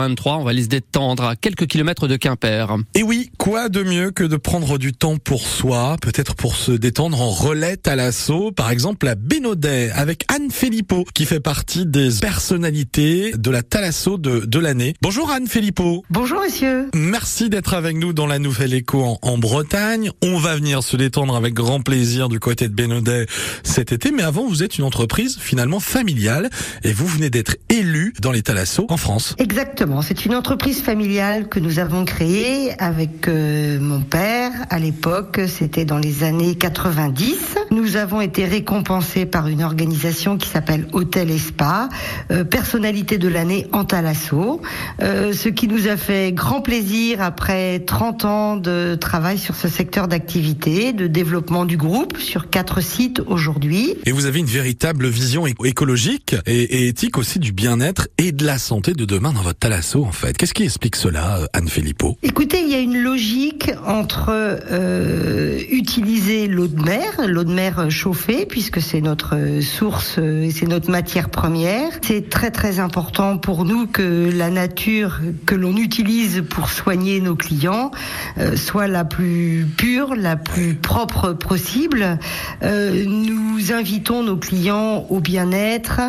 23, 0.00 0.36
on 0.36 0.44
va 0.44 0.50
aller 0.50 0.62
se 0.62 0.68
détendre 0.68 1.24
à 1.24 1.34
quelques 1.34 1.66
kilomètres 1.66 2.06
de 2.06 2.14
Quimper. 2.14 2.76
Et 2.94 3.02
oui, 3.02 3.32
quoi 3.36 3.68
de 3.68 3.82
mieux 3.82 4.12
que 4.12 4.22
de 4.22 4.36
prendre 4.36 4.78
du 4.78 4.92
temps 4.92 5.16
pour 5.16 5.44
soi, 5.44 5.96
peut-être 6.00 6.36
pour 6.36 6.54
se 6.54 6.70
détendre 6.70 7.20
en 7.20 7.30
relais 7.30 7.80
à 7.84 7.96
l'assaut, 7.96 8.52
par 8.52 8.70
exemple 8.70 9.08
à 9.08 9.16
Bénodet, 9.16 9.90
avec 9.90 10.24
Anne 10.32 10.52
Filippo, 10.52 11.04
qui 11.14 11.26
fait 11.26 11.40
partie 11.40 11.84
des 11.84 12.10
personnalités 12.20 13.32
de 13.36 13.50
la 13.50 13.64
Talasso 13.64 14.18
de, 14.18 14.46
de 14.46 14.58
l'année. 14.60 14.94
Bonjour 15.02 15.32
Anne 15.32 15.48
Filippo. 15.48 16.04
Bonjour 16.10 16.42
monsieur. 16.42 16.90
Merci 16.94 17.50
d'être 17.50 17.74
avec 17.74 17.96
nous 17.96 18.12
dans 18.12 18.28
la 18.28 18.38
Nouvelle 18.38 18.74
Écho 18.74 19.02
en, 19.02 19.18
en, 19.22 19.36
Bretagne. 19.36 20.12
On 20.22 20.38
va 20.38 20.54
venir 20.54 20.84
se 20.84 20.96
détendre 20.96 21.34
avec 21.34 21.54
grand 21.54 21.80
plaisir 21.80 22.28
du 22.28 22.38
côté 22.38 22.68
de 22.68 22.72
Bénodet 22.72 23.26
cet 23.64 23.90
été, 23.90 24.12
mais 24.12 24.22
avant 24.22 24.46
vous 24.46 24.62
êtes 24.62 24.78
une 24.78 24.84
entreprise 24.84 25.38
finalement 25.40 25.80
familiale 25.80 26.50
et 26.84 26.92
vous 26.92 27.08
venez 27.08 27.30
d'être 27.30 27.56
élu 27.68 28.14
dans 28.20 28.30
les 28.30 28.42
Talasso 28.42 28.86
en 28.88 28.96
France. 28.96 29.34
Exactement. 29.38 29.87
C'est 30.02 30.24
une 30.26 30.34
entreprise 30.34 30.82
familiale 30.82 31.48
que 31.48 31.58
nous 31.58 31.78
avons 31.78 32.04
créée 32.04 32.72
avec 32.78 33.26
euh, 33.26 33.78
mon 33.80 34.00
père. 34.00 34.52
À 34.70 34.78
l'époque, 34.78 35.40
c'était 35.46 35.84
dans 35.84 35.98
les 35.98 36.24
années 36.24 36.56
90. 36.56 37.56
Nous 37.88 37.96
avons 37.96 38.20
été 38.20 38.44
récompensés 38.44 39.24
par 39.24 39.48
une 39.48 39.62
organisation 39.62 40.36
qui 40.36 40.46
s'appelle 40.46 40.86
Hôtel 40.92 41.30
et 41.30 41.38
Spa, 41.38 41.88
euh, 42.30 42.44
personnalité 42.44 43.16
de 43.16 43.28
l'année 43.28 43.66
en 43.72 43.86
Talasso, 43.86 44.60
euh, 45.00 45.32
ce 45.32 45.48
qui 45.48 45.68
nous 45.68 45.88
a 45.88 45.96
fait 45.96 46.32
grand 46.32 46.60
plaisir 46.60 47.22
après 47.22 47.78
30 47.78 48.24
ans 48.26 48.56
de 48.56 48.94
travail 48.94 49.38
sur 49.38 49.54
ce 49.54 49.68
secteur 49.68 50.06
d'activité, 50.06 50.92
de 50.92 51.06
développement 51.06 51.64
du 51.64 51.78
groupe 51.78 52.18
sur 52.18 52.50
quatre 52.50 52.82
sites 52.82 53.22
aujourd'hui. 53.26 53.94
Et 54.04 54.12
vous 54.12 54.26
avez 54.26 54.40
une 54.40 54.44
véritable 54.44 55.08
vision 55.08 55.46
écologique 55.46 56.36
et, 56.44 56.60
et 56.60 56.88
éthique 56.88 57.16
aussi 57.16 57.38
du 57.38 57.52
bien-être 57.52 58.08
et 58.18 58.32
de 58.32 58.44
la 58.44 58.58
santé 58.58 58.92
de 58.92 59.06
demain 59.06 59.32
dans 59.32 59.40
votre 59.40 59.60
Talasso 59.60 60.04
en 60.04 60.12
fait. 60.12 60.36
Qu'est-ce 60.36 60.52
qui 60.52 60.64
explique 60.64 60.96
cela, 60.96 61.48
Anne 61.54 61.70
Filippo? 61.70 62.18
Écoutez, 62.22 62.60
il 62.60 62.68
y 62.68 62.74
a 62.74 62.80
une 62.80 62.98
logique 62.98 63.70
entre 63.86 64.26
euh, 64.28 65.58
utiliser 65.98 66.46
l'eau 66.46 66.68
de 66.68 66.80
mer, 66.80 67.26
l'eau 67.26 67.42
de 67.42 67.52
mer 67.52 67.90
chauffée, 67.90 68.46
puisque 68.46 68.80
c'est 68.80 69.00
notre 69.00 69.60
source 69.60 70.18
et 70.18 70.52
c'est 70.52 70.68
notre 70.68 70.92
matière 70.92 71.28
première. 71.28 71.90
C'est 72.02 72.30
très 72.30 72.52
très 72.52 72.78
important 72.78 73.36
pour 73.36 73.64
nous 73.64 73.88
que 73.88 74.30
la 74.32 74.48
nature 74.48 75.18
que 75.44 75.56
l'on 75.56 75.76
utilise 75.76 76.44
pour 76.48 76.68
soigner 76.68 77.20
nos 77.20 77.34
clients 77.34 77.90
euh, 78.38 78.54
soit 78.54 78.86
la 78.86 79.04
plus 79.04 79.66
pure, 79.76 80.14
la 80.14 80.36
plus 80.36 80.74
propre 80.74 81.32
possible. 81.32 82.20
Euh, 82.62 83.04
nous 83.04 83.72
invitons 83.72 84.22
nos 84.22 84.36
clients 84.36 85.04
au 85.10 85.18
bien-être, 85.18 86.00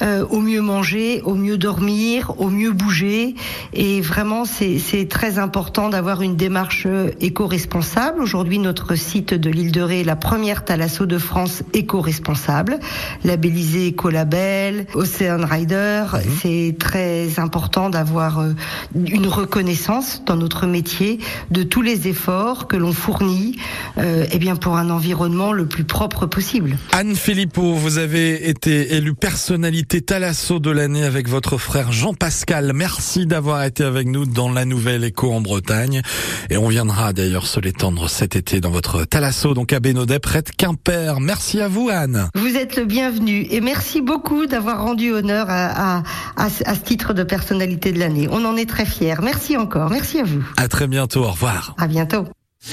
euh, 0.00 0.24
au 0.24 0.40
mieux 0.40 0.62
manger, 0.62 1.20
au 1.22 1.34
mieux 1.34 1.58
dormir, 1.58 2.32
au 2.38 2.48
mieux 2.48 2.72
bouger 2.72 3.34
et 3.74 4.00
vraiment, 4.00 4.46
c'est 4.46 5.08
très 5.10 5.38
important 5.38 5.90
d'avoir 5.90 6.22
une 6.22 6.36
démarche 6.36 6.86
éco-responsable. 7.20 8.22
Aujourd'hui, 8.22 8.58
notre 8.58 8.94
site 8.94 9.33
de 9.38 9.50
l'île 9.50 9.72
de 9.72 9.80
Ré 9.80 10.04
la 10.04 10.16
première 10.16 10.64
thalasso 10.64 11.06
de 11.06 11.18
France 11.18 11.62
éco-responsable, 11.72 12.78
labellisée 13.24 13.88
Ecolabel, 13.88 14.86
Ocean 14.94 15.44
Rider. 15.44 16.04
Mhm. 16.12 16.20
C'est 16.40 16.76
très 16.78 17.38
important 17.38 17.90
d'avoir 17.90 18.40
euh, 18.40 18.52
une 18.94 19.26
reconnaissance 19.26 20.22
dans 20.26 20.36
notre 20.36 20.66
métier 20.66 21.18
de 21.50 21.62
tous 21.62 21.82
les 21.82 22.08
efforts 22.08 22.68
que 22.68 22.76
l'on 22.76 22.92
fournit 22.92 23.58
euh, 23.98 24.26
eh 24.30 24.38
bien 24.38 24.56
pour 24.56 24.76
un 24.76 24.90
environnement 24.90 25.52
le 25.52 25.66
plus 25.66 25.84
propre 25.84 26.26
possible. 26.26 26.76
Anne 26.92 27.14
Filippo, 27.14 27.74
vous 27.74 27.98
avez 27.98 28.48
été 28.48 28.94
élue 28.94 29.14
personnalité 29.14 30.00
thalasso 30.00 30.58
de 30.58 30.70
l'année 30.70 31.04
avec 31.04 31.28
votre 31.28 31.58
frère 31.58 31.92
Jean-Pascal. 31.92 32.72
Merci 32.74 32.94
Merci 32.96 33.26
d'avoir 33.26 33.64
été 33.64 33.84
avec 33.84 34.06
nous 34.06 34.24
dans 34.24 34.50
la 34.50 34.64
nouvelle 34.64 35.04
écho 35.04 35.32
en 35.32 35.40
Bretagne. 35.40 36.00
Et 36.48 36.56
on 36.56 36.68
viendra 36.68 37.12
d'ailleurs 37.12 37.46
se 37.46 37.60
l'étendre 37.60 38.08
cet 38.08 38.34
été 38.34 38.60
dans 38.60 38.70
votre 38.70 39.04
Talasso, 39.14 39.54
donc 39.54 39.72
à 39.72 39.78
Bénodet, 39.78 40.18
près 40.18 40.42
de 40.42 40.50
Quimper. 40.50 41.20
Merci 41.20 41.60
à 41.60 41.68
vous, 41.68 41.88
Anne. 41.88 42.30
Vous 42.34 42.56
êtes 42.56 42.74
le 42.74 42.84
bienvenu. 42.84 43.46
Et 43.48 43.60
merci 43.60 44.00
beaucoup 44.00 44.46
d'avoir 44.46 44.82
rendu 44.82 45.12
honneur 45.12 45.46
à, 45.48 45.98
à, 45.98 46.02
à, 46.34 46.48
ce 46.50 46.80
titre 46.82 47.14
de 47.14 47.22
personnalité 47.22 47.92
de 47.92 48.00
l'année. 48.00 48.26
On 48.28 48.44
en 48.44 48.56
est 48.56 48.68
très 48.68 48.84
fiers. 48.84 49.14
Merci 49.22 49.56
encore. 49.56 49.88
Merci 49.88 50.18
à 50.18 50.24
vous. 50.24 50.42
À 50.56 50.66
très 50.66 50.88
bientôt. 50.88 51.22
Au 51.22 51.30
revoir. 51.30 51.76
À 51.78 51.86
bientôt. 51.86 52.24